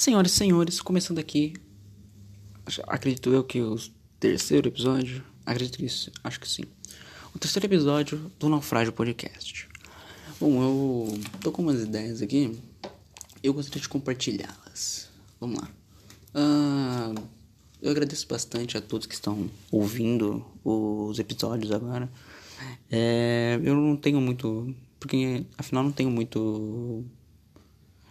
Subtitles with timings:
[0.00, 1.52] Senhoras e senhores, começando aqui,
[2.86, 3.76] acredito eu que o
[4.18, 6.62] terceiro episódio, acredito isso, acho que sim.
[7.34, 9.68] O terceiro episódio do Naufrágio Podcast.
[10.40, 12.58] Bom, eu tô com umas ideias aqui,
[13.42, 15.10] eu gostaria de compartilhá-las.
[15.38, 15.68] Vamos lá.
[17.82, 22.10] Eu agradeço bastante a todos que estão ouvindo os episódios agora.
[22.90, 24.74] É, eu não tenho muito.
[24.98, 27.04] Porque afinal não tenho muito.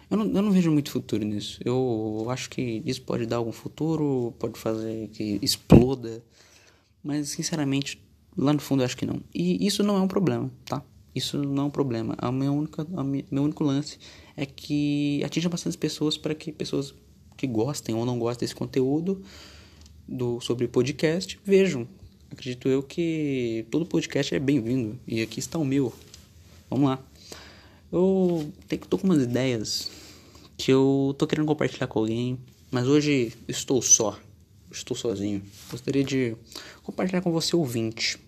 [0.09, 1.59] Eu não, eu não vejo muito futuro nisso.
[1.63, 6.23] Eu acho que isso pode dar algum futuro, pode fazer que exploda.
[7.03, 8.01] Mas sinceramente,
[8.35, 9.21] lá no fundo eu acho que não.
[9.33, 10.83] E isso não é um problema, tá?
[11.13, 12.15] Isso não é um problema.
[12.17, 13.99] A minha única, a minha, meu único lance
[14.35, 16.93] é que atinja bastante pessoas para que pessoas
[17.37, 19.21] que gostem ou não gostem desse conteúdo
[20.07, 21.87] do sobre podcast vejam.
[22.31, 25.93] Acredito eu que todo podcast é bem-vindo e aqui está o meu.
[26.69, 27.08] Vamos lá.
[27.91, 29.89] Eu tenho, tô com umas ideias
[30.55, 34.19] que eu tô querendo compartilhar com alguém, mas hoje estou só.
[34.71, 35.41] Estou sozinho.
[35.71, 36.35] Gostaria de
[36.83, 38.19] compartilhar com você ouvinte.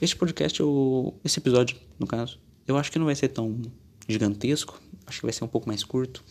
[0.00, 3.60] Este podcast, eu, esse episódio, no caso, eu acho que não vai ser tão
[4.08, 6.24] gigantesco, acho que vai ser um pouco mais curto,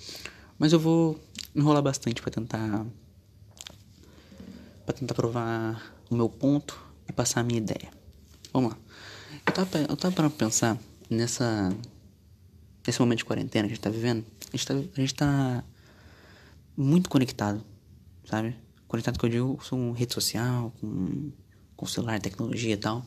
[0.57, 1.19] mas eu vou
[1.53, 2.85] enrolar bastante para tentar
[4.85, 7.91] para tentar provar o meu ponto e passar a minha ideia.
[8.53, 8.77] Vamos lá.
[9.45, 10.77] Eu tava, eu tava para pensar
[11.09, 11.75] nessa
[12.85, 14.25] nesse momento de quarentena que a gente tá vivendo.
[14.53, 15.63] A gente tá, a gente tá
[16.77, 17.63] muito conectado,
[18.25, 18.55] sabe?
[18.87, 21.31] Conectado que eu digo com rede social, com,
[21.75, 23.05] com celular, tecnologia e tal.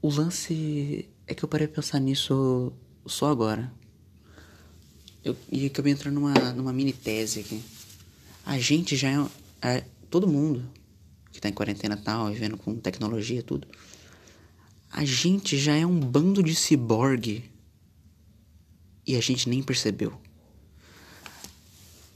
[0.00, 2.72] O lance é que eu parei de pensar nisso
[3.06, 3.72] só agora.
[5.24, 7.62] Eu, e acabei entrando numa, numa mini tese aqui.
[8.44, 9.28] A gente já é,
[9.62, 10.68] é todo mundo
[11.30, 13.66] que tá em quarentena tal, vivendo com tecnologia e tudo,
[14.90, 17.51] a gente já é um bando de ciborgue
[19.12, 20.18] e a gente nem percebeu.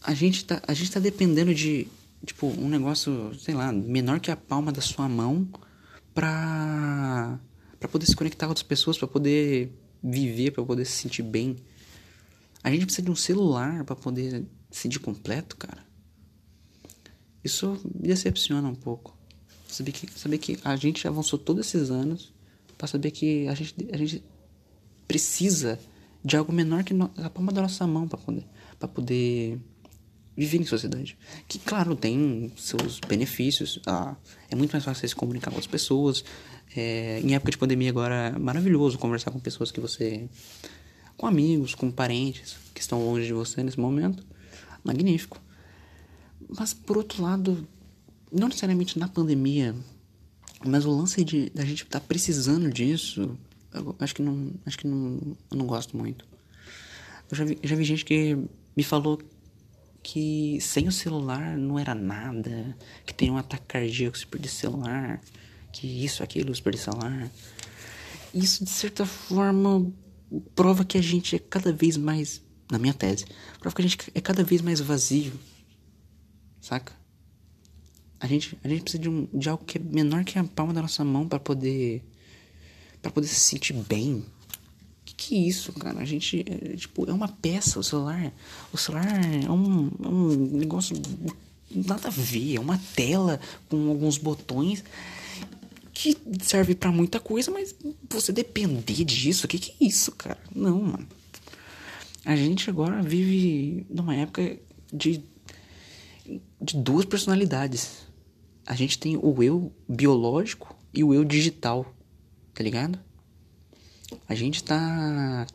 [0.03, 1.87] A gente tá, a gente tá dependendo de,
[2.25, 5.47] tipo, um negócio, sei lá, menor que a palma da sua mão
[6.15, 7.39] pra,
[7.79, 9.71] pra poder se conectar com outras pessoas, para poder
[10.03, 11.57] viver, para poder se sentir bem.
[12.65, 15.85] A gente precisa de um celular para poder se sentir completo, cara.
[17.45, 19.15] Isso me decepciona um pouco.
[19.69, 22.33] Saber que, saber que a gente avançou todos esses anos
[22.79, 24.25] para saber que a gente, a gente
[25.07, 25.79] precisa
[26.27, 28.45] de algo menor que no, a palma da nossa mão para poder,
[28.93, 29.61] poder
[30.37, 31.17] viver em sociedade.
[31.47, 33.79] Que, claro, tem seus benefícios.
[33.87, 34.17] Ah,
[34.51, 36.25] é muito mais fácil se comunicar com as pessoas.
[36.77, 40.29] É, em época de pandemia agora é maravilhoso conversar com pessoas que você...
[41.17, 44.27] Com amigos, com parentes que estão longe de você nesse momento.
[44.83, 45.41] Magnífico.
[46.59, 47.67] Mas por outro lado,
[48.33, 49.77] não necessariamente na pandemia,
[50.65, 53.39] mas o lance de a gente estar tá precisando disso,
[53.99, 56.27] acho que não, acho que não, não gosto muito.
[57.31, 58.37] Eu já vi, já vi gente que
[58.77, 59.21] me falou
[60.03, 65.21] que sem o celular não era nada, que tem um ataque cardíaco se perder celular,
[65.73, 67.31] que isso, aquilo, se perder celular.
[68.33, 69.93] Isso, de certa forma,
[70.55, 73.25] prova que a gente é cada vez mais, na minha tese,
[73.59, 75.33] prova que a gente é cada vez mais vazio
[76.67, 76.93] saca?
[78.19, 80.73] A gente, a gente precisa de, um, de algo que é menor que a palma
[80.73, 82.05] da nossa mão para poder
[83.07, 84.25] para poder se sentir bem.
[85.05, 86.01] Que que é isso, cara?
[86.01, 88.33] A gente é, tipo é uma peça o celular.
[88.73, 91.01] O celular é um, um negócio
[91.71, 94.83] nada a ver, é uma tela com alguns botões
[95.93, 97.75] que serve para muita coisa, mas
[98.11, 100.39] você depender disso, o que que é isso, cara?
[100.55, 101.09] Não, mano.
[102.25, 104.59] A gente agora vive numa época
[104.93, 105.23] de
[106.61, 108.07] de duas personalidades.
[108.67, 111.95] A gente tem o eu biológico e o eu digital,
[112.57, 112.99] tá ligado?
[114.27, 115.47] A gente tá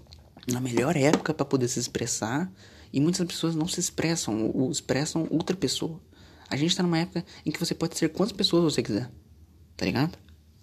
[0.48, 2.50] na melhor época para poder se expressar
[2.94, 6.00] e muitas pessoas não se expressam, ou expressam outra pessoa.
[6.48, 9.10] A gente tá numa época em que você pode ser quantas pessoas você quiser,
[9.76, 10.16] tá ligado?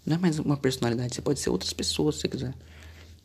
[0.07, 2.55] Não é mais uma personalidade, você pode ser outras pessoas se você quiser.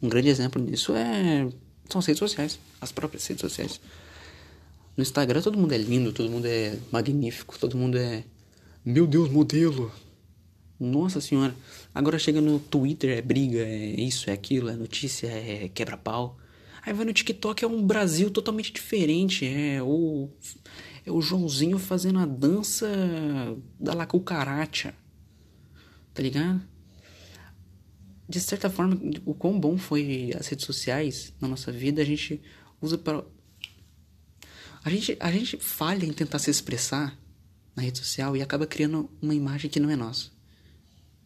[0.01, 1.47] Um grande exemplo disso é
[1.89, 3.79] são as redes sociais, as próprias redes sociais.
[4.97, 8.23] No Instagram todo mundo é lindo, todo mundo é magnífico, todo mundo é.
[8.83, 9.91] Meu Deus, modelo!
[10.79, 11.55] Nossa senhora.
[11.93, 16.37] Agora chega no Twitter, é briga, é isso, é aquilo, é notícia, é quebra-pau.
[16.85, 19.45] Aí vai no TikTok, é um Brasil totalmente diferente.
[19.45, 20.29] É o.
[21.05, 22.87] É o Joãozinho fazendo a dança
[23.79, 24.93] da La Cucaracha.
[26.13, 26.61] Tá ligado?
[28.27, 32.41] De certa forma, o quão bom foi as redes sociais na nossa vida, a gente
[32.81, 33.23] usa para
[34.83, 37.17] a gente, a gente falha em tentar se expressar
[37.73, 40.32] na rede social e acaba criando uma imagem que não é nossa.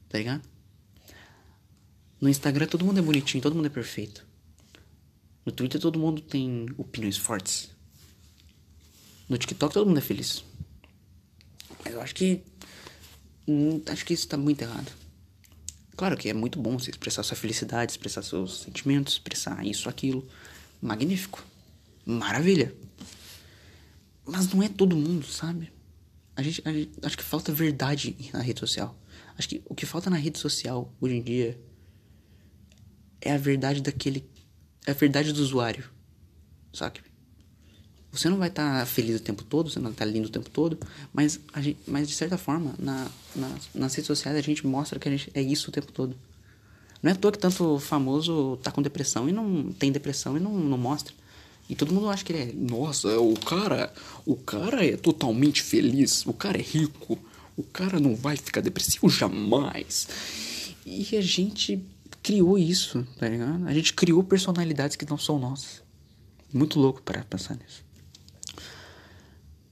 [0.10, 0.42] Tá ligado?
[2.20, 4.26] No Instagram todo mundo é bonitinho, todo mundo é perfeito.
[5.46, 7.70] No Twitter todo mundo tem opiniões fortes.
[9.30, 10.44] No TikTok todo mundo é feliz.
[11.84, 12.42] Mas eu acho que.
[13.48, 14.92] hum, Acho que isso tá muito errado.
[15.96, 20.28] Claro que é muito bom você expressar sua felicidade, expressar seus sentimentos, expressar isso, aquilo.
[20.82, 21.44] Magnífico.
[22.06, 22.74] Maravilha.
[24.26, 25.72] Mas não é todo mundo, sabe?
[26.36, 28.96] A gente, a gente- acho que falta verdade na rede social.
[29.38, 31.60] Acho que o que falta na rede social hoje em dia
[33.22, 34.26] é a verdade daquele.
[34.86, 35.90] É a verdade do usuário.
[36.74, 37.02] Sabe?
[38.12, 40.50] Você não vai estar feliz o tempo todo, você não vai estar lindo o tempo
[40.50, 40.80] todo,
[41.14, 45.08] mas, gente, mas de certa forma, na, na, nas redes sociais a gente mostra que
[45.08, 46.16] a gente é isso o tempo todo.
[47.04, 50.40] Não é à toa que tanto famoso tá com depressão e não tem depressão e
[50.40, 51.14] não, não mostra.
[51.70, 52.54] E todo mundo acha que ele é.
[52.54, 53.94] Nossa, o cara.
[54.26, 56.26] O cara é totalmente feliz.
[56.26, 57.20] O cara é rico.
[57.58, 60.08] O cara não vai ficar depressivo jamais.
[60.86, 61.84] E a gente
[62.22, 63.68] criou isso, tá ligado?
[63.68, 65.82] A gente criou personalidades que não são nossas.
[66.54, 67.84] Muito louco para pensar nisso.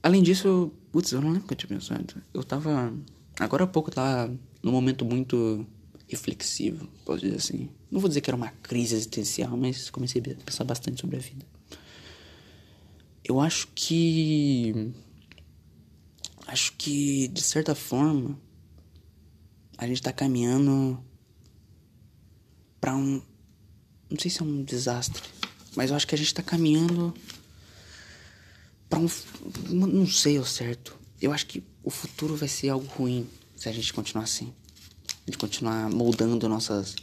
[0.02, 2.22] Além disso, putz, eu não lembro o que eu tinha pensado.
[2.34, 2.92] Eu tava.
[3.38, 5.66] Agora há pouco eu tava num momento muito
[6.08, 7.68] reflexivo, posso dizer assim.
[7.90, 11.20] Não vou dizer que era uma crise existencial, mas comecei a pensar bastante sobre a
[11.20, 11.44] vida.
[13.24, 14.92] Eu acho que.
[16.46, 18.38] Acho que, de certa forma,
[19.76, 21.02] a gente tá caminhando
[22.80, 23.20] pra um.
[24.08, 25.22] Não sei se é um desastre,
[25.74, 27.12] mas eu acho que a gente tá caminhando
[28.88, 29.08] pra um.
[29.68, 30.96] Não não sei ao certo.
[31.20, 34.52] Eu acho que o futuro vai ser algo ruim se a gente continuar assim.
[35.26, 36.94] A gente continuar moldando nossas.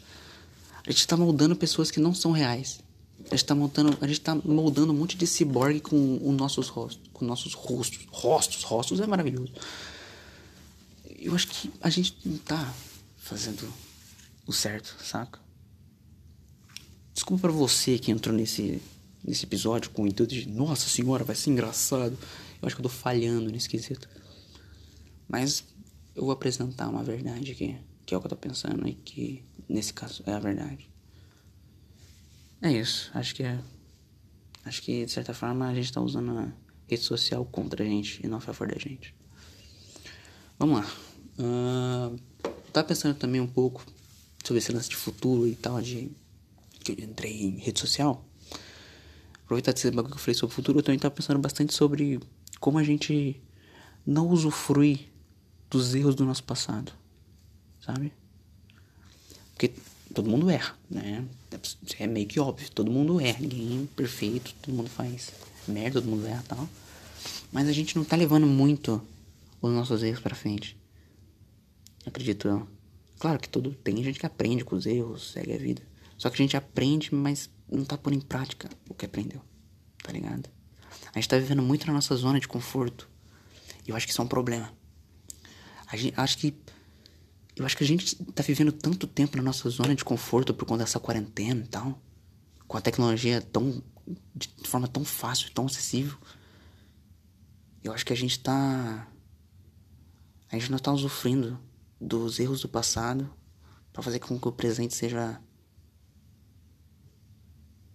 [0.85, 2.82] A gente tá moldando pessoas que não são reais.
[3.29, 6.67] A gente tá moldando, a gente tá moldando um monte de ciborgue com os nossos
[6.67, 7.09] rostos.
[7.13, 8.05] Com nossos rostos.
[8.11, 9.51] Rostos, rostos é maravilhoso.
[11.19, 12.73] Eu acho que a gente não tá
[13.17, 13.71] fazendo
[14.45, 15.39] o certo, saca?
[17.13, 18.81] Desculpa pra você que entrou nesse,
[19.23, 22.17] nesse episódio com o intuito de Nossa senhora, vai ser engraçado.
[22.61, 24.09] Eu acho que eu tô falhando nesse quesito.
[25.27, 25.63] Mas
[26.15, 29.43] eu vou apresentar uma verdade aqui, que é o que eu tô pensando e que
[29.67, 30.92] nesse caso é a verdade.
[32.63, 33.59] É isso, acho que é.
[34.63, 36.53] Acho que de certa forma a gente tá usando a
[36.87, 39.13] rede social contra a gente e não a favor da gente.
[40.57, 40.87] Vamos lá.
[41.37, 42.15] Ahn,
[42.71, 43.85] tava pensando também um pouco
[44.45, 46.09] sobre esse lance de futuro e tal, de
[46.79, 48.25] que eu entrei em rede social.
[49.43, 52.17] Aproveitar desse bagulho que eu falei sobre o futuro, eu também tava pensando bastante sobre
[52.61, 53.43] como a gente
[54.05, 55.09] não usufrui
[55.69, 56.93] dos erros do nosso passado,
[57.81, 58.13] sabe?
[59.53, 59.73] Porque
[60.13, 61.25] todo mundo erra, né?
[61.99, 65.31] É meio que óbvio, todo mundo erra, ninguém é perfeito, todo mundo faz
[65.67, 66.69] merda, todo mundo erra tal.
[67.51, 69.01] Mas a gente não tá levando muito
[69.61, 70.77] os nossos erros pra frente.
[72.05, 72.67] Acredito eu.
[73.19, 75.81] Claro que todo tem gente que aprende com os erros, segue a vida.
[76.17, 79.41] Só que a gente aprende, mas não tá pondo em prática o que aprendeu.
[80.03, 80.49] Tá ligado?
[81.13, 83.09] A gente tá vivendo muito na nossa zona de conforto.
[83.85, 84.71] E eu acho que isso é um problema.
[85.87, 86.53] A gente, acho que
[87.55, 90.65] eu acho que a gente tá vivendo tanto tempo na nossa zona de conforto por
[90.65, 92.01] conta dessa quarentena e tal.
[92.67, 93.83] Com a tecnologia tão.
[94.35, 96.17] de forma tão fácil, tão acessível.
[97.83, 99.07] Eu acho que a gente tá.
[100.51, 101.59] A gente não tá usufruindo
[102.01, 103.31] dos erros do passado
[103.91, 105.39] para fazer com que o presente seja.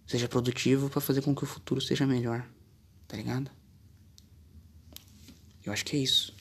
[0.07, 2.49] seja produtivo para fazer com que o futuro seja melhor.
[3.07, 3.51] Tá ligado?
[5.65, 6.38] Eu acho que é isso.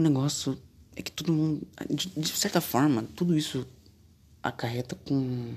[0.00, 0.58] O negócio
[0.96, 1.68] é que todo mundo.
[1.90, 3.66] De, de certa forma, tudo isso
[4.42, 5.54] acarreta com.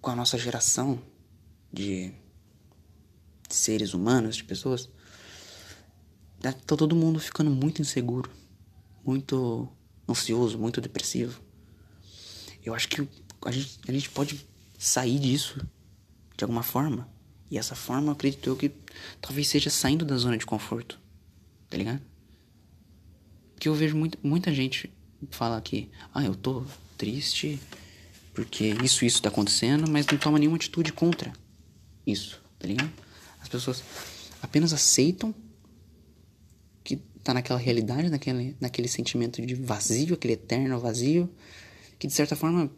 [0.00, 1.02] com a nossa geração
[1.72, 2.12] de,
[3.50, 4.88] seres humanos, de pessoas.
[6.40, 8.30] Tá todo mundo ficando muito inseguro,
[9.04, 9.68] muito
[10.08, 11.42] ansioso, muito depressivo.
[12.64, 13.08] Eu acho que
[13.44, 14.46] a gente, a gente pode
[14.78, 15.66] sair disso
[16.36, 17.08] de alguma forma.
[17.50, 18.70] E essa forma, acredito eu que
[19.20, 21.00] talvez seja saindo da zona de conforto.
[21.68, 22.13] Tá ligado?
[23.64, 24.92] Porque eu vejo muito, muita gente
[25.30, 26.66] falar que, ah, eu tô
[26.98, 27.58] triste
[28.34, 31.32] porque isso isso tá acontecendo, mas não toma nenhuma atitude contra
[32.06, 32.92] isso, tá ligado?
[33.40, 33.82] As pessoas
[34.42, 35.34] apenas aceitam
[36.82, 41.32] que tá naquela realidade, naquele, naquele sentimento de vazio, aquele eterno vazio,
[41.98, 42.70] que de certa forma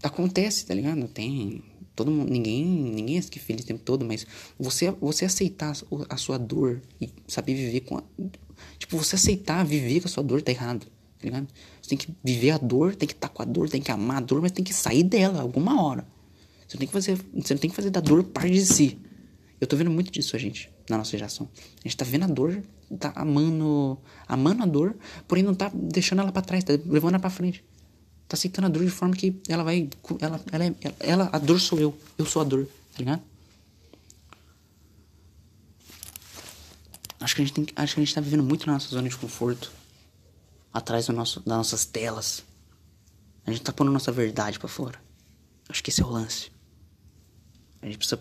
[0.00, 1.08] acontece, tá ligado?
[1.08, 1.64] Tem
[1.98, 4.24] todo mundo, ninguém, ninguém é feliz o tempo todo, mas
[4.56, 5.74] você você aceitar
[6.08, 8.02] a sua dor e saber viver com a,
[8.78, 11.48] tipo, você aceitar viver com a sua dor tá errado, tá ligado?
[11.82, 13.90] Você tem que viver a dor, tem que estar tá com a dor, tem que
[13.90, 16.06] amar a dor, mas tem que sair dela alguma hora.
[16.68, 18.98] Você não tem que fazer, você não tem que fazer da dor parte de si.
[19.60, 21.48] Eu tô vendo muito disso, a gente, na nossa geração.
[21.84, 22.62] A gente tá vendo a dor,
[22.96, 27.18] tá amando, amando a dor, porém não tá deixando ela para trás, tá levando ela
[27.18, 27.64] para frente.
[28.28, 29.88] Tá aceitando a dor de forma que ela vai.
[30.20, 31.98] Ela, ela, ela, ela, a dor sou eu.
[32.18, 33.22] Eu sou a dor, tá ligado?
[37.20, 39.08] Acho que a gente tem, acho que a gente tá vivendo muito na nossa zona
[39.08, 39.72] de conforto.
[40.72, 42.44] Atrás do nosso, das nossas telas.
[43.46, 45.00] A gente tá pondo nossa verdade para fora.
[45.68, 46.52] Acho que esse é o lance.
[47.80, 48.20] A gente precisa.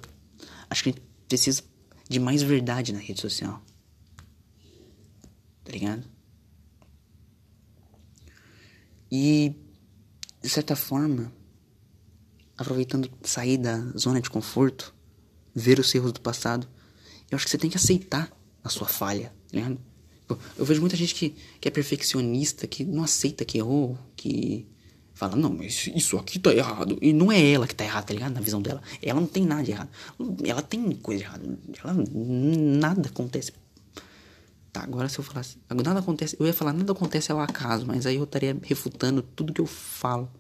[0.70, 1.64] Acho que a gente precisa
[2.10, 3.62] de mais verdade na rede social.
[5.66, 6.04] Tá ligado?
[9.12, 9.54] E,
[10.48, 11.30] de certa forma,
[12.58, 14.96] aproveitando sair da zona de conforto,
[15.54, 16.66] ver os erros do passado,
[17.30, 18.32] eu acho que você tem que aceitar
[18.64, 19.78] a sua falha, tá ligado?
[20.58, 24.66] Eu vejo muita gente que, que é perfeccionista, que não aceita que errou, que
[25.14, 26.98] fala, não, mas isso aqui tá errado.
[27.02, 28.34] E não é ela que tá errada, tá ligado?
[28.34, 28.82] Na visão dela.
[29.02, 29.90] Ela não tem nada de errado.
[30.46, 31.60] Ela tem coisa errada.
[31.84, 33.52] Ela, nada acontece.
[34.78, 35.58] Tá, agora se eu falasse.
[35.70, 36.38] Nada acontece.
[36.40, 39.66] Eu ia falar, nada acontece ao acaso, mas aí eu estaria refutando tudo que eu
[39.66, 40.32] falo.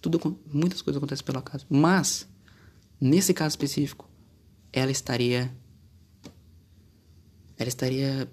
[0.00, 0.18] Tudo,
[0.52, 1.64] muitas coisas acontecem pelo acaso.
[1.70, 2.26] Mas,
[3.00, 4.10] nesse caso específico,
[4.72, 5.54] ela estaria
[7.56, 8.28] ela estaria.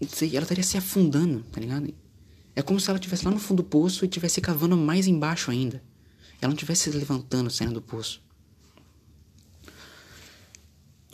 [0.00, 1.92] Ela estaria se afundando, tá ligado?
[2.54, 5.50] É como se ela estivesse lá no fundo do poço e estivesse cavando mais embaixo
[5.50, 5.82] ainda.
[6.40, 8.22] Ela não estivesse se levantando, saindo do poço.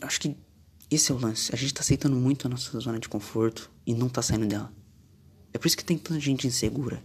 [0.01, 0.37] Acho que
[0.93, 1.53] esse é o lance.
[1.53, 4.71] A gente tá aceitando muito a nossa zona de conforto e não tá saindo dela.
[5.51, 7.03] É por isso que tem tanta gente insegura.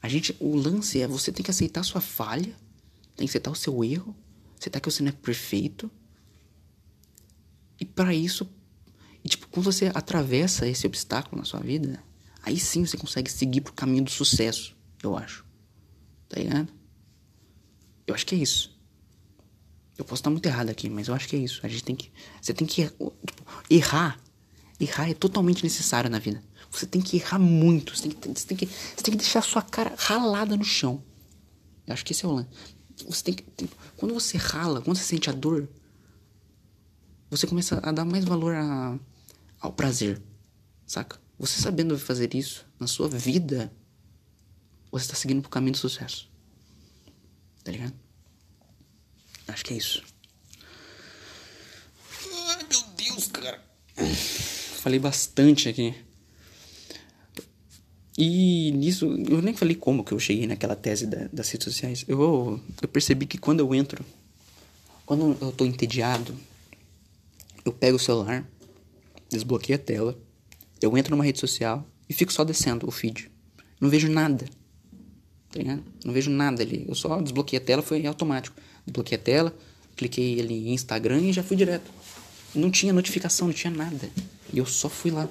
[0.00, 2.56] A gente, o lance é você tem que aceitar a sua falha,
[3.16, 4.16] tem que aceitar o seu erro,
[4.58, 5.90] aceitar que você não é perfeito.
[7.78, 8.48] E para isso
[9.24, 12.02] e tipo, quando você atravessa esse obstáculo na sua vida,
[12.42, 15.44] aí sim você consegue seguir pro caminho do sucesso, eu acho.
[16.28, 16.72] Tá ligado?
[18.06, 18.71] Eu acho que é isso.
[20.02, 21.60] Eu posso estar muito errado aqui, mas eu acho que é isso.
[21.62, 22.10] A gente tem que.
[22.40, 22.86] Você tem que.
[22.86, 23.14] Tipo,
[23.70, 24.20] errar.
[24.80, 26.42] Errar é totalmente necessário na vida.
[26.72, 27.96] Você tem que errar muito.
[27.96, 30.64] Você tem que, você tem que, você tem que deixar a sua cara ralada no
[30.64, 31.04] chão.
[31.86, 32.48] Eu acho que esse é o lance.
[33.08, 33.44] Você tem que.
[33.96, 35.68] Quando você rala, quando você sente a dor,
[37.30, 38.98] você começa a dar mais valor a,
[39.60, 40.20] ao prazer,
[40.84, 41.20] saca?
[41.38, 43.72] Você sabendo fazer isso na sua vida,
[44.90, 46.28] você está seguindo pro caminho do sucesso.
[47.62, 48.01] Tá ligado?
[49.52, 50.02] Acho que é isso.
[52.48, 53.62] Ai, meu Deus, cara.
[54.82, 55.94] Falei bastante aqui.
[58.16, 62.04] E nisso, eu nem falei como que eu cheguei naquela tese da, das redes sociais.
[62.08, 64.04] Eu, eu percebi que quando eu entro,
[65.04, 66.34] quando eu tô entediado,
[67.64, 68.46] eu pego o celular,
[69.28, 70.18] desbloqueio a tela,
[70.80, 73.30] eu entro numa rede social e fico só descendo o feed.
[73.80, 74.46] Não vejo nada.
[75.50, 75.78] Tá?
[76.04, 76.84] Não vejo nada ali.
[76.88, 78.56] Eu só desbloqueei a tela, foi automático.
[78.86, 79.56] Desbloqueei a tela,
[79.96, 81.90] cliquei ali em Instagram e já fui direto.
[82.54, 84.10] Não tinha notificação, não tinha nada.
[84.52, 85.28] E eu só fui lá.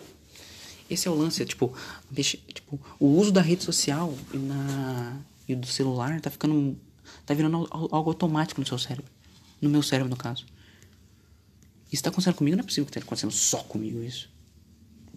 [0.89, 1.73] Esse é o lance, é, tipo,
[2.09, 5.17] deixa, tipo, o uso da rede social e, na,
[5.47, 6.77] e do celular tá ficando.
[7.25, 9.09] tá virando algo automático no seu cérebro.
[9.61, 10.45] No meu cérebro, no caso.
[11.91, 14.29] Isso tá acontecendo comigo, não é possível que esteja acontecendo só comigo isso.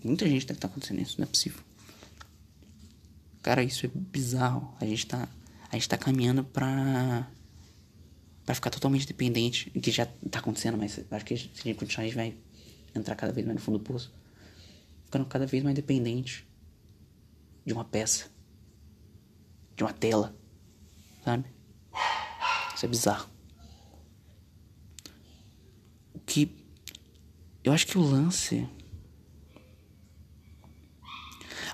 [0.03, 1.61] Muita gente deve estar tá acontecendo isso, não é possível.
[3.43, 4.75] Cara, isso é bizarro.
[4.81, 5.29] A gente tá,
[5.71, 7.27] a gente tá caminhando pra,
[8.45, 9.71] pra ficar totalmente dependente.
[9.71, 12.37] Que já tá acontecendo, mas acho que se a gente continuar, a gente vai
[12.95, 14.13] entrar cada vez mais no fundo do poço.
[15.05, 16.47] Ficando cada vez mais dependente
[17.65, 18.31] de uma peça,
[19.77, 20.37] de uma tela,
[21.25, 21.47] sabe?
[22.75, 23.31] Isso é bizarro.
[26.13, 26.65] O que
[27.65, 28.69] eu acho que o lance.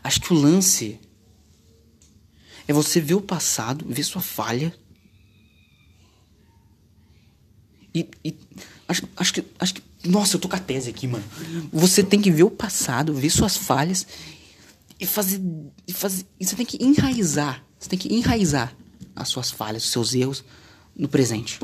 [0.03, 1.01] Acho que o lance
[2.67, 4.79] é você ver o passado, ver sua falha.
[7.95, 8.35] E, e
[8.89, 9.83] acho, acho, que, acho que.
[10.05, 11.25] Nossa, eu tô com a tese aqui, mano.
[11.73, 14.07] Você tem que ver o passado, ver suas falhas
[14.99, 15.41] e fazer.
[15.87, 17.65] E fazer e você tem que enraizar.
[17.79, 18.75] Você tem que enraizar
[19.17, 20.45] as suas falhas, os seus erros
[20.97, 21.61] no presente.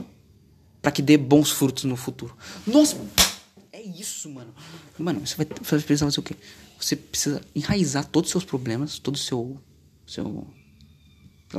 [0.80, 2.36] para que dê bons frutos no futuro.
[2.66, 2.96] Nossa!
[3.86, 4.54] isso, mano.
[4.98, 6.36] Mano, você vai, precisar fazer o quê?
[6.78, 9.60] Você precisa enraizar todos os seus problemas, todo o seu.
[10.06, 10.46] seu.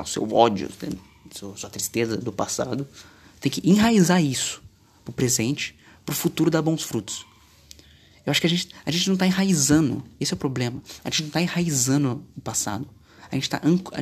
[0.05, 0.89] Seu ódio, né?
[1.31, 2.88] sua tristeza do passado.
[3.39, 4.62] Tem que enraizar isso
[5.03, 5.75] pro presente,
[6.06, 7.25] pro futuro dar bons frutos.
[8.25, 10.03] Eu acho que a gente, a gente não tá enraizando.
[10.20, 10.82] Esse é o problema.
[11.03, 12.88] A gente não tá enraizando o passado.
[13.32, 14.01] A gente tá, gente, a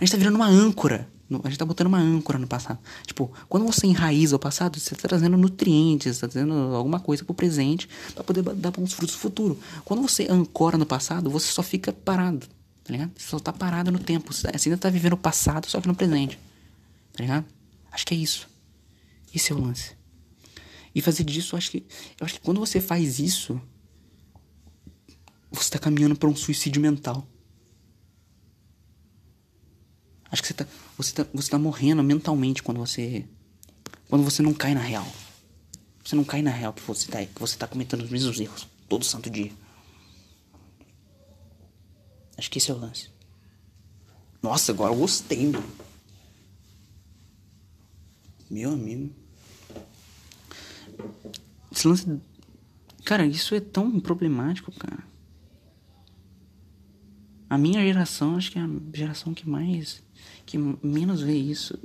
[0.00, 1.08] gente tá virando uma âncora
[1.42, 2.78] a gente tá botando uma âncora no passado.
[3.04, 7.34] Tipo, quando você enraiza o passado, você tá trazendo nutrientes, tá trazendo alguma coisa pro
[7.34, 9.58] presente para poder dar bons frutos no futuro.
[9.84, 12.46] Quando você ancora no passado, você só fica parado,
[12.84, 13.10] tá ligado?
[13.16, 14.32] Você só tá parado no tempo.
[14.32, 16.38] Você ainda tá vivendo o passado, só que no presente.
[17.12, 17.44] Tá ligado?
[17.90, 18.48] Acho que é isso.
[19.34, 19.96] Esse é o lance.
[20.94, 21.86] E fazer disso, eu acho que.
[22.18, 23.60] Eu acho que quando você faz isso,
[25.50, 27.26] você tá caminhando para um suicídio mental.
[30.30, 30.66] Acho que você tá,
[30.96, 33.26] você tá, você tá morrendo mentalmente quando você.
[34.08, 35.06] Quando você não cai na real.
[36.04, 38.66] Você não cai na real que você tá, que você tá cometendo os mesmos erros.
[38.88, 39.52] todo santo dia.
[42.38, 43.10] Acho que esse é o lance.
[44.42, 45.85] Nossa, agora eu gostei, mano.
[48.50, 49.10] Meu amigo.
[51.70, 52.20] Esse lance.
[53.04, 55.04] Cara, isso é tão problemático, cara.
[57.48, 60.02] A minha geração, acho que é a geração que mais.
[60.44, 61.78] que menos vê isso.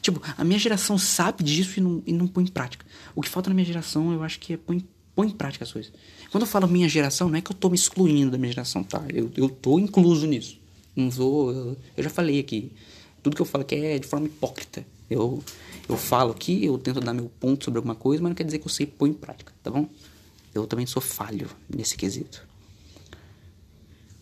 [0.00, 2.84] Tipo, a minha geração sabe disso e não, e não põe em prática.
[3.14, 5.72] O que falta na minha geração, eu acho que é põe, põe em prática as
[5.72, 5.92] coisas.
[6.30, 8.82] Quando eu falo minha geração, não é que eu tô me excluindo da minha geração,
[8.82, 9.04] tá?
[9.12, 10.58] Eu, eu tô incluso nisso.
[10.96, 11.52] Não vou.
[11.52, 12.72] Eu, eu já falei aqui.
[13.22, 14.84] Tudo que eu falo aqui é de forma hipócrita.
[15.12, 15.42] Eu,
[15.88, 18.58] eu falo aqui, eu tento dar meu ponto sobre alguma coisa, mas não quer dizer
[18.58, 19.88] que eu sei pôr em prática, tá bom?
[20.54, 22.46] Eu também sou falho nesse quesito.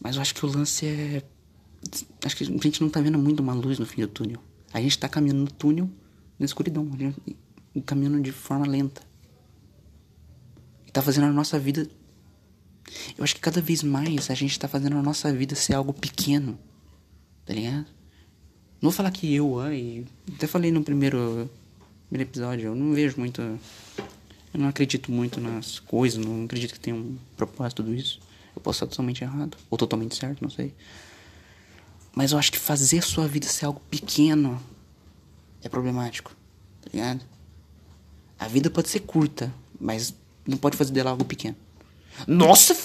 [0.00, 1.22] Mas eu acho que o lance é.
[2.24, 4.40] Acho que a gente não tá vendo muito uma luz no fim do túnel.
[4.72, 5.90] A gente tá caminhando no túnel,
[6.38, 6.88] na escuridão,
[7.84, 9.02] caminhando de forma lenta.
[10.86, 11.88] E tá fazendo a nossa vida.
[13.16, 15.92] Eu acho que cada vez mais a gente tá fazendo a nossa vida ser algo
[15.92, 16.58] pequeno.
[17.44, 17.86] Tá ligado?
[18.80, 20.06] Não vou falar que eu, ai.
[20.34, 21.50] Até falei no primeiro,
[22.08, 23.42] primeiro episódio, eu não vejo muito.
[23.42, 28.20] Eu não acredito muito nas coisas, não acredito que tenha um propósito tudo isso.
[28.56, 30.74] Eu posso estar totalmente errado, ou totalmente certo, não sei.
[32.14, 34.60] Mas eu acho que fazer sua vida ser algo pequeno
[35.62, 36.34] é problemático,
[36.80, 37.20] tá ligado?
[38.38, 40.14] A vida pode ser curta, mas
[40.46, 41.56] não pode fazer dela algo pequeno.
[42.26, 42.76] Nossa!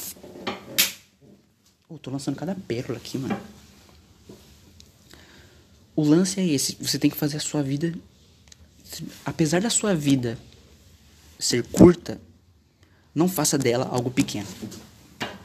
[1.87, 3.39] Oh, tô lançando cada pérola aqui, mano.
[5.95, 6.77] O lance é esse.
[6.81, 7.93] Você tem que fazer a sua vida.
[9.25, 10.37] Apesar da sua vida
[11.39, 12.19] ser curta,
[13.13, 14.47] não faça dela algo pequeno.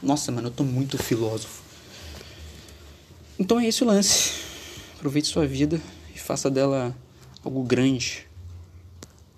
[0.01, 1.63] Nossa, mano, eu tô muito filósofo.
[3.39, 4.33] Então é esse o lance.
[4.95, 5.81] Aproveite sua vida
[6.13, 6.95] e faça dela
[7.43, 8.27] algo grande.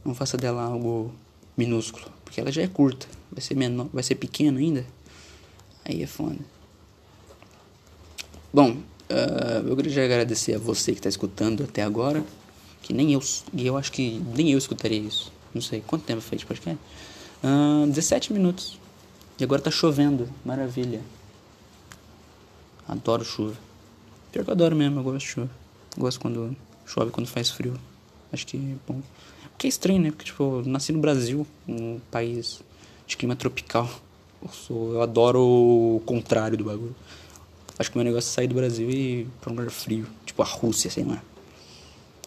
[0.03, 1.13] Não faça dela algo
[1.55, 3.07] minúsculo, porque ela já é curta.
[3.31, 4.85] Vai ser menor, vai ser pequena ainda.
[5.85, 6.39] Aí é foda.
[8.53, 8.77] Bom,
[9.13, 12.23] uh, eu queria agradecer a você que está escutando até agora.
[12.81, 13.21] Que nem eu,
[13.57, 15.31] eu acho que nem eu escutaria isso.
[15.53, 16.79] Não sei quanto tempo fez de podcast.
[17.43, 18.77] Uh, 17 minutos.
[19.39, 20.29] E agora tá chovendo.
[20.43, 21.01] Maravilha.
[22.87, 23.55] Adoro chuva.
[24.31, 25.49] Pior que eu adoro mesmo, eu gosto de chuva.
[25.97, 27.75] Gosto quando chove, quando faz frio.
[28.31, 29.01] Acho que é bom.
[29.51, 30.11] Porque é estranho, né?
[30.11, 32.61] Porque, tipo, eu nasci no Brasil, um país
[33.05, 33.89] de clima tropical.
[34.41, 36.95] Eu, sou, eu adoro o contrário do bagulho.
[37.77, 40.07] Acho que o meu negócio é sair do Brasil e ir pra um lugar frio.
[40.25, 41.21] Tipo a Rússia, sei lá.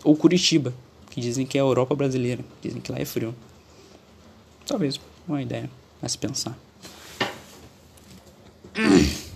[0.03, 0.75] Ou Curitiba,
[1.11, 2.45] que dizem que é a Europa brasileira.
[2.63, 3.35] Dizem que lá é frio.
[4.67, 5.71] Talvez, uma ideia
[6.03, 6.59] a se pensar.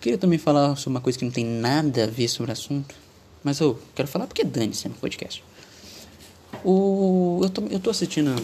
[0.00, 2.94] Queria também falar sobre uma coisa que não tem nada a ver sobre o assunto.
[3.42, 5.44] Mas eu quero falar porque dane-se no podcast.
[6.64, 8.34] O, eu, tô, eu tô assistindo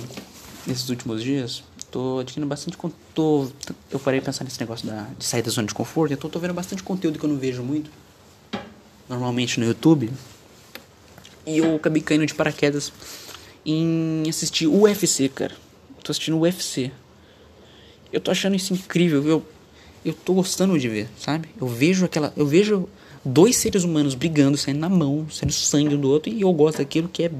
[0.66, 1.62] nesses últimos dias.
[1.92, 3.52] Tô adquirindo bastante conteúdo.
[3.90, 6.14] Eu parei de pensar nesse negócio da, de sair da zona de conforto.
[6.14, 7.90] Então tô vendo bastante conteúdo que eu não vejo muito.
[9.08, 10.10] Normalmente no YouTube.
[11.46, 12.90] E eu acabei caindo de paraquedas
[13.64, 15.54] em assistir UFC, cara.
[16.02, 16.90] Tô assistindo UFC.
[18.10, 19.46] Eu tô achando isso incrível, eu,
[20.04, 21.48] eu tô gostando de ver, sabe?
[21.60, 22.32] Eu vejo aquela.
[22.36, 22.88] Eu vejo
[23.22, 26.78] dois seres humanos brigando, saindo na mão, saindo sangue um do outro, e eu gosto
[26.78, 27.30] daquilo que é.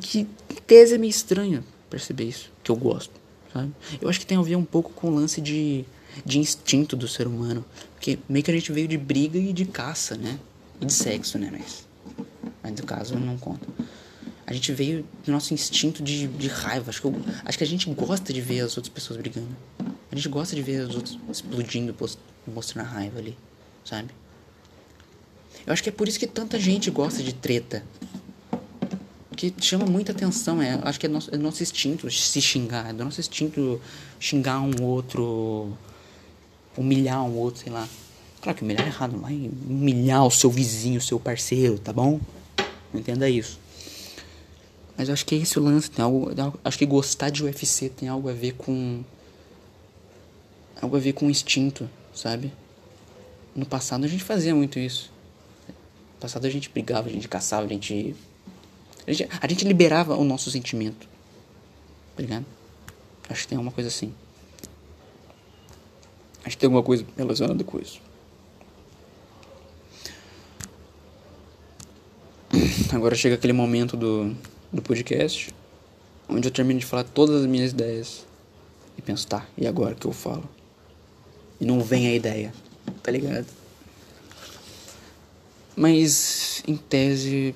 [0.00, 0.26] Que
[0.66, 3.12] tese é meio estranho perceber isso, que eu gosto,
[3.54, 3.72] sabe?
[4.00, 5.84] Eu acho que tem a ver um pouco com o lance de,
[6.26, 7.64] de instinto do ser humano.
[7.94, 10.38] Porque meio que a gente veio de briga e de caça, né?
[10.80, 11.50] E de sexo, né?
[11.52, 11.86] Mas,
[12.62, 13.66] mas no caso não conta.
[14.46, 16.90] A gente veio do nosso instinto de, de raiva.
[16.90, 17.14] Acho que, eu,
[17.44, 19.56] acho que a gente gosta de ver as outras pessoas brigando.
[20.12, 21.94] A gente gosta de ver os outros explodindo,
[22.46, 23.36] mostrando a raiva ali,
[23.84, 24.10] sabe?
[25.66, 27.82] Eu acho que é por isso que tanta gente gosta de treta.
[29.36, 30.60] Que chama muita atenção.
[30.62, 32.90] É, acho que é nosso, é nosso instinto se xingar.
[32.90, 33.80] É do nosso instinto
[34.18, 35.72] xingar um outro.
[36.76, 37.88] Humilhar um outro, sei lá.
[38.40, 39.32] Claro que humilhar é errado, mas
[39.66, 42.20] humilhar o seu vizinho, o seu parceiro, tá bom?
[42.92, 43.58] Entenda isso.
[44.96, 45.90] Mas acho que é esse lance.
[45.90, 46.30] Tem algo,
[46.64, 49.02] acho que gostar de UFC tem algo a ver com.
[50.80, 52.52] Algo a ver com instinto, sabe?
[53.54, 55.10] No passado a gente fazia muito isso.
[55.66, 58.14] No passado a gente brigava, a gente caçava, a gente.
[59.06, 61.06] A gente, a gente liberava o nosso sentimento.
[62.16, 62.46] Tá ligado?
[63.28, 64.12] Acho que tem alguma coisa assim.
[66.44, 68.00] Acho que tem alguma coisa relacionada com isso.
[72.92, 74.36] Agora chega aquele momento do
[74.74, 75.54] do podcast,
[76.28, 78.26] onde eu termino de falar todas as minhas ideias
[78.98, 80.48] e penso, tá, e agora que eu falo?
[81.60, 82.52] E não vem a ideia,
[83.00, 83.46] tá ligado?
[85.76, 87.54] Mas, em tese,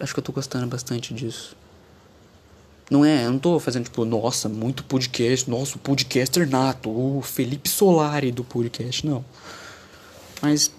[0.00, 1.56] acho que eu tô gostando bastante disso.
[2.90, 7.68] Não é, eu não tô fazendo tipo, nossa, muito podcast, nosso podcaster nato, o Felipe
[7.68, 9.24] Solari do podcast, não.
[10.42, 10.72] Mas,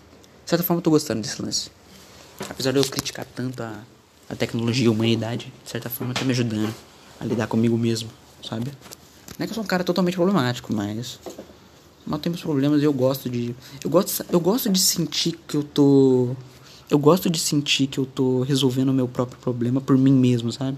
[0.44, 1.72] de certa forma, eu tô gostando desse lance.
[2.50, 3.80] Apesar de eu criticar tanto a,
[4.30, 6.74] a tecnologia e a humanidade, de certa forma, tá me ajudando
[7.18, 8.10] a lidar comigo mesmo,
[8.44, 8.74] sabe?
[9.38, 11.20] Não é que eu sou um cara totalmente problemático, mas.
[12.06, 13.56] Mas temos problemas e eu gosto de.
[13.84, 16.36] Eu gosto, eu gosto de sentir que eu tô.
[16.92, 20.52] Eu gosto de sentir que eu tô resolvendo o meu próprio problema por mim mesmo,
[20.52, 20.78] sabe?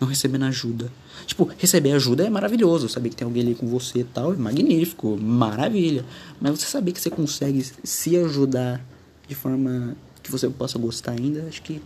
[0.00, 0.88] Não recebendo ajuda.
[1.26, 2.88] Tipo, receber ajuda é maravilhoso.
[2.88, 6.04] Saber que tem alguém ali com você e tal é magnífico, maravilha.
[6.40, 8.80] Mas você saber que você consegue se ajudar
[9.26, 11.82] de forma que você possa gostar ainda, acho que.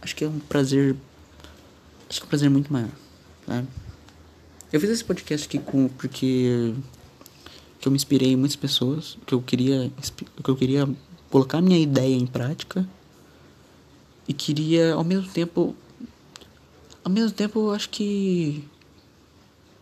[0.00, 0.96] Acho que é um prazer.
[2.08, 2.90] Acho que é um prazer muito maior,
[3.46, 3.68] sabe?
[4.72, 6.72] Eu fiz esse podcast aqui com, porque
[7.78, 9.92] que eu me inspirei em muitas pessoas, que eu queria
[10.42, 10.88] que eu queria
[11.34, 12.88] colocar minha ideia em prática
[14.28, 15.74] e queria ao mesmo tempo
[17.02, 18.62] ao mesmo tempo eu acho que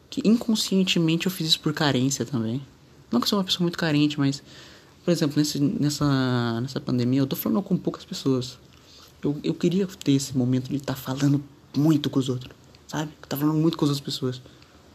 [0.08, 2.62] que inconscientemente eu fiz isso por carência também.
[3.10, 4.42] Não que eu sou uma pessoa muito carente, mas
[5.04, 8.56] por exemplo, nesse, nessa nessa pandemia eu tô falando com poucas pessoas.
[9.22, 11.44] Eu, eu queria ter esse momento de estar tá falando
[11.76, 12.50] muito com os outros,
[12.88, 13.12] sabe?
[13.28, 14.40] Tá falando muito com as outras pessoas.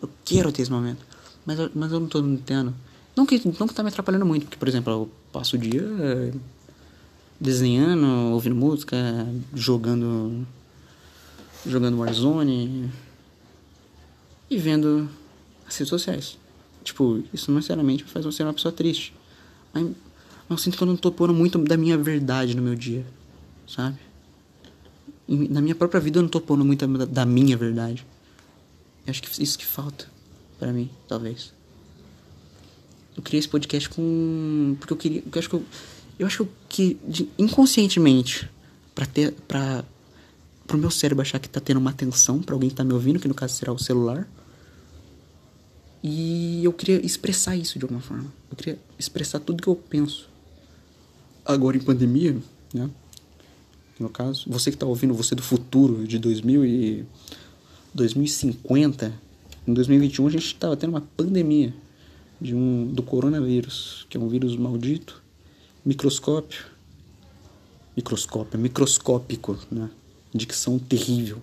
[0.01, 1.05] Eu quero ter esse momento.
[1.45, 2.73] Mas, mas eu não tô entendendo.
[3.15, 5.83] Não que, não que tá me atrapalhando muito, porque, por exemplo, eu passo o dia
[5.83, 6.31] eh,
[7.39, 8.97] desenhando, ouvindo música,
[9.53, 10.47] jogando.
[11.63, 12.89] jogando Warzone
[14.49, 15.07] e vendo
[15.67, 16.37] as redes sociais.
[16.83, 19.13] Tipo, isso não necessariamente me faz eu ser uma pessoa triste.
[19.71, 19.91] Mas
[20.49, 23.05] eu sinto que eu não tô pondo muito da minha verdade no meu dia,
[23.67, 23.99] sabe?
[25.27, 28.03] E na minha própria vida eu não tô pondo muito da minha verdade.
[29.05, 30.07] Eu acho que isso que falta
[30.57, 31.53] para mim, talvez.
[33.17, 35.65] Eu criei esse podcast com porque eu queria, eu acho que eu,
[36.19, 36.97] eu acho que
[37.37, 38.47] inconscientemente
[38.93, 39.83] para ter para
[40.67, 43.19] pro meu cérebro achar que tá tendo uma atenção para alguém que tá me ouvindo,
[43.19, 44.27] que no caso será o celular.
[46.03, 48.31] E eu queria expressar isso de alguma forma.
[48.51, 50.29] Eu queria expressar tudo que eu penso.
[51.45, 52.37] Agora em pandemia,
[52.73, 52.89] né?
[53.97, 57.05] No caso, você que tá ouvindo, você do futuro de 2000 e
[57.95, 59.13] 2050,
[59.65, 61.73] em 2021 a gente estava tendo uma pandemia
[62.39, 65.21] de um, do coronavírus, que é um vírus maldito,
[65.83, 66.65] microscópio,
[67.95, 69.89] microscópio, microscópico, né?
[70.33, 71.41] Dicção terrível.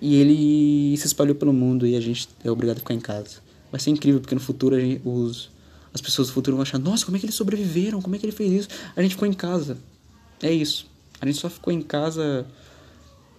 [0.00, 3.38] E ele se espalhou pelo mundo e a gente é obrigado a ficar em casa.
[3.70, 5.50] Vai ser incrível, porque no futuro gente, os,
[5.94, 8.02] as pessoas do futuro vão achar: nossa, como é que eles sobreviveram?
[8.02, 8.68] Como é que ele fez isso?
[8.94, 9.78] A gente ficou em casa.
[10.42, 10.86] É isso.
[11.20, 12.46] A gente só ficou em casa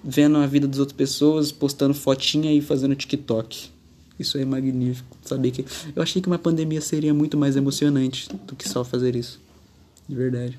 [0.04, 3.70] vendo a vida das outras pessoas, postando fotinha e fazendo TikTok.
[4.20, 5.18] Isso é magnífico.
[5.24, 9.16] Saber que eu achei que uma pandemia seria muito mais emocionante do que só fazer
[9.16, 9.42] isso.
[10.08, 10.58] De verdade.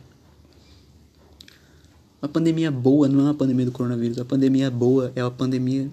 [2.20, 4.18] Uma pandemia boa não é uma pandemia do coronavírus.
[4.18, 5.88] A pandemia boa é a pandemia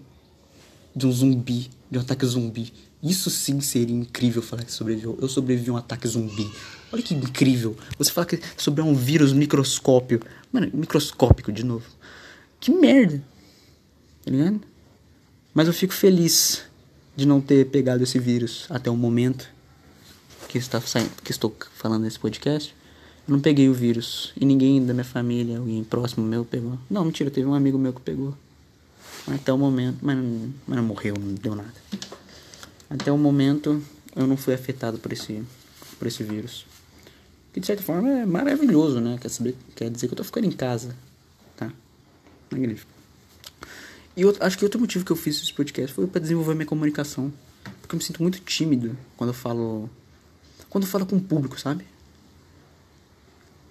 [0.95, 2.73] de um zumbi, de um ataque zumbi.
[3.03, 5.17] Isso sim seria incrível falar que sobreviveu.
[5.21, 6.49] Eu sobrevivi a um ataque zumbi.
[6.91, 7.75] Olha que incrível.
[7.97, 10.21] Você fala que sobre um vírus microscópio.
[10.51, 11.85] Mano, microscópico de novo.
[12.59, 13.21] Que merda
[14.23, 14.61] tá ligado?
[15.53, 16.63] Mas eu fico feliz
[17.15, 19.47] de não ter pegado esse vírus até o momento
[20.47, 22.75] que, está saindo, que estou falando nesse podcast.
[23.27, 24.33] Eu não peguei o vírus.
[24.39, 26.77] E ninguém da minha família, alguém próximo meu pegou.
[26.89, 28.35] Não, mentira, teve um amigo meu que pegou.
[29.27, 31.73] Até o momento, mas não, mas não morreu, não deu nada.
[32.89, 33.81] Até o momento
[34.15, 35.43] eu não fui afetado por esse,
[35.97, 36.65] por esse vírus.
[37.53, 39.17] Que de certa forma é maravilhoso, né?
[39.21, 40.95] Quer, saber, quer dizer que eu tô ficando em casa.
[41.55, 41.71] Tá?
[42.49, 43.00] Magnífico.
[44.21, 46.67] E eu, acho que outro motivo que eu fiz esse podcast foi para desenvolver minha
[46.67, 47.33] comunicação.
[47.81, 49.89] Porque eu me sinto muito tímido quando eu falo.
[50.69, 51.83] Quando eu falo com o público, sabe?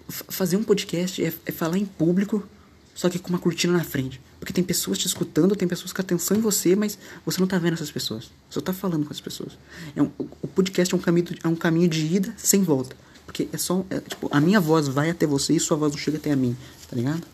[0.09, 2.45] F fazer um podcast é, é, falar em público,
[2.93, 4.19] só que com uma cortina na frente.
[4.41, 7.57] Porque tem pessoas te escutando, tem pessoas com atenção em você, mas você não tá
[7.57, 8.29] vendo essas pessoas.
[8.49, 9.57] Você tá falando com as pessoas.
[9.95, 12.93] É um, o podcast é um, caminho, é um caminho de ida sem volta.
[13.25, 13.85] Porque é só.
[13.89, 16.35] É, tipo, a minha voz vai até você e sua voz não chega até a
[16.35, 16.57] mim,
[16.89, 17.25] tá ligado?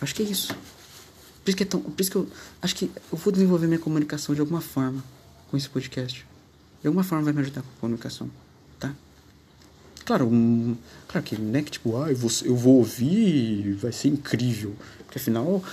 [0.00, 0.52] Acho que é isso.
[1.48, 1.80] Por isso que é tão.
[1.80, 2.28] Por isso que eu
[2.60, 5.02] acho que eu vou desenvolver minha comunicação de alguma forma
[5.50, 6.26] com esse podcast.
[6.82, 8.30] De alguma forma vai me ajudar com a comunicação,
[8.78, 8.94] tá?
[10.04, 13.92] Claro, um, claro que não é que tipo, ah, eu vou, eu vou ouvir vai
[13.92, 14.76] ser incrível.
[15.06, 15.64] Porque afinal,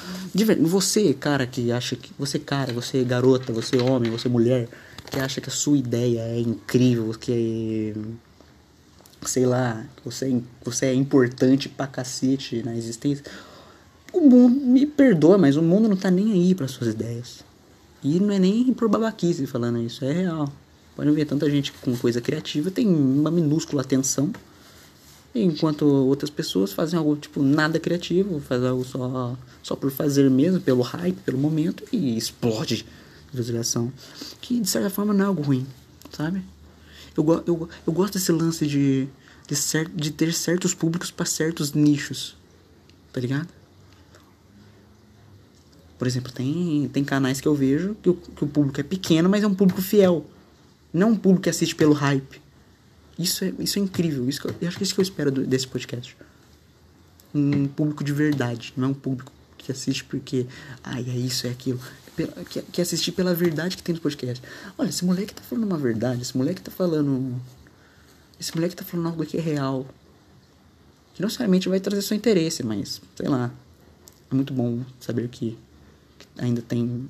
[0.61, 2.13] você, cara, que acha que.
[2.17, 4.69] Você, cara, você garota, você homem, você mulher,
[5.11, 9.27] que acha que a sua ideia é incrível, que é.
[9.27, 13.25] Sei lá, você é, você é importante pra cacete na existência
[14.17, 17.43] o mundo me perdoa, mas o mundo não tá nem aí para suas ideias.
[18.03, 20.51] E não é nem por babaquice falando isso, é real.
[20.95, 24.31] Pode ver, tanta gente com coisa criativa tem uma minúscula atenção
[25.33, 30.61] enquanto outras pessoas fazem algo tipo nada criativo, fazem algo só só por fazer mesmo,
[30.61, 32.77] pelo hype, pelo momento e explode
[33.31, 33.91] de visualização,
[34.39, 35.67] que de certa forma não é algo ruim,
[36.11, 36.41] sabe?
[37.17, 39.07] Eu, eu, eu gosto desse lance de
[39.47, 42.35] de, cer de ter certos públicos para certos nichos,
[43.11, 43.47] tá ligado?
[45.97, 49.29] Por exemplo, tem, tem canais que eu vejo que o, que o público é pequeno,
[49.29, 50.25] mas é um público fiel.
[50.93, 52.41] Não um público que assiste pelo hype.
[53.17, 54.27] Isso é, isso é incrível.
[54.27, 56.15] Isso eu, eu acho que é isso que eu espero do, desse podcast.
[57.33, 58.73] Um público de verdade.
[58.75, 60.45] Não é um público que assiste porque.
[60.83, 61.79] Ai, é isso, é aquilo.
[62.49, 64.41] Que, que assistir pela verdade que tem no podcast.
[64.77, 66.21] Olha, esse moleque tá falando uma verdade.
[66.21, 67.41] Esse moleque tá falando.
[68.39, 69.85] Esse moleque tá falando algo que é real.
[71.13, 73.51] Que não necessariamente vai trazer seu interesse, mas, sei lá.
[74.31, 75.57] É muito bom saber que
[76.37, 77.09] ainda tem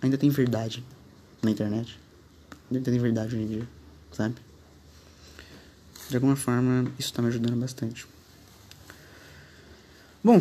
[0.00, 0.84] ainda tem verdade
[1.42, 1.98] na internet.
[2.70, 3.68] Ainda tem verdade hoje em dia,
[4.12, 4.36] sabe?
[6.08, 8.06] De alguma forma, isso tá me ajudando bastante.
[10.22, 10.40] Bom,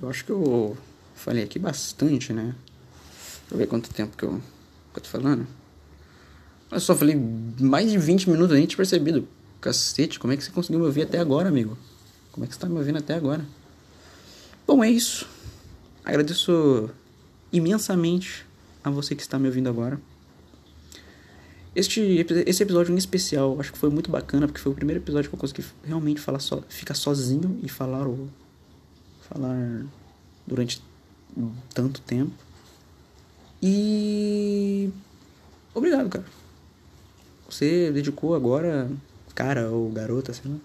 [0.00, 0.76] eu acho que eu
[1.14, 2.54] falei aqui bastante, né?
[3.40, 4.40] Deixa eu ver quanto tempo que eu,
[4.92, 5.46] que eu tô falando.
[6.70, 7.16] Eu só falei
[7.60, 9.26] mais de 20 minutos, nem tinha percebido.
[9.60, 11.76] Cacete, como é que você conseguiu me ouvir até agora, amigo?
[12.32, 13.44] Como é que você tá me ouvindo até agora?
[14.66, 15.26] Bom, é isso.
[16.06, 16.88] Agradeço
[17.52, 18.46] imensamente
[18.84, 20.00] a você que está me ouvindo agora.
[21.74, 22.00] Este
[22.46, 25.34] esse episódio em especial, acho que foi muito bacana porque foi o primeiro episódio que
[25.34, 28.28] eu consegui realmente falar só, ficar sozinho e falar o
[29.28, 29.84] falar
[30.46, 30.80] durante
[31.74, 32.32] tanto tempo.
[33.60, 34.88] E
[35.74, 36.24] obrigado, cara.
[37.50, 38.88] Você dedicou agora,
[39.34, 40.56] cara ou garota, sei lá,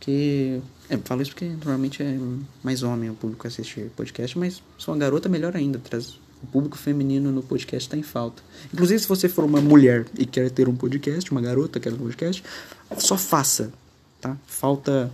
[0.00, 0.60] que.
[0.88, 2.18] É, falo isso porque normalmente é
[2.62, 5.78] mais homem o público assistir podcast, mas sou uma garota, melhor ainda.
[5.78, 8.42] Traz o público feminino no podcast está em falta.
[8.72, 11.98] Inclusive, se você for uma mulher e quer ter um podcast, uma garota quer um
[11.98, 12.42] podcast,
[12.96, 13.72] só faça,
[14.20, 14.36] tá?
[14.46, 15.10] Falta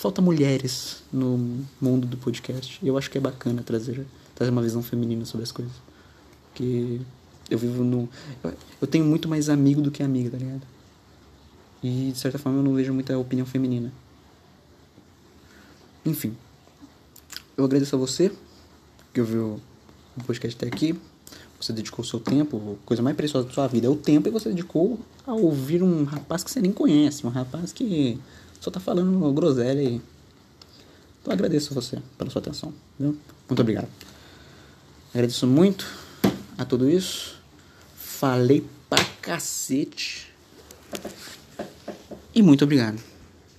[0.00, 2.78] falta mulheres no mundo do podcast.
[2.82, 5.74] E eu acho que é bacana trazer, trazer uma visão feminina sobre as coisas.
[6.48, 7.00] Porque
[7.50, 8.08] eu vivo no.
[8.80, 10.62] Eu tenho muito mais amigo do que amiga, tá ligado?
[11.82, 13.92] E de certa forma eu não vejo muita opinião feminina.
[16.04, 16.36] Enfim.
[17.56, 18.32] Eu agradeço a você
[19.12, 19.60] que ouviu
[20.16, 20.98] o podcast até aqui.
[21.60, 24.30] Você dedicou seu tempo, a coisa mais preciosa da sua vida é o tempo, e
[24.30, 28.18] você dedicou a ouvir um rapaz que você nem conhece, um rapaz que
[28.58, 30.00] só tá falando groselha e.
[31.20, 33.14] Então agradeço a você pela sua atenção, viu?
[33.46, 33.88] Muito obrigado.
[35.12, 35.86] Agradeço muito
[36.56, 37.38] a tudo isso.
[37.94, 40.32] Falei pra cacete.
[42.34, 42.98] E muito obrigado.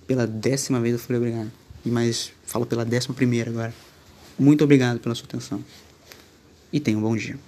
[0.08, 3.74] Pela décima vez eu falei obrigado mais falo pela décima primeira agora.
[4.38, 5.62] Muito obrigado pela sua atenção.
[6.72, 7.38] E tenha um bom dia.